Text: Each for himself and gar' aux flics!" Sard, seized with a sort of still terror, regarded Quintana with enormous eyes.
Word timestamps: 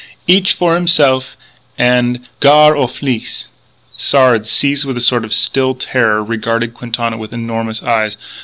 Each 0.25 0.53
for 0.53 0.73
himself 0.73 1.37
and 1.77 2.21
gar' 2.39 2.75
aux 2.75 2.87
flics!" 2.87 3.49
Sard, 3.95 4.47
seized 4.47 4.83
with 4.83 4.97
a 4.97 4.99
sort 4.99 5.23
of 5.23 5.31
still 5.31 5.75
terror, 5.75 6.23
regarded 6.23 6.73
Quintana 6.73 7.17
with 7.19 7.35
enormous 7.35 7.83
eyes. 7.83 8.17